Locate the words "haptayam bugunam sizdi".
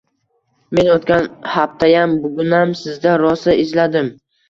1.57-3.17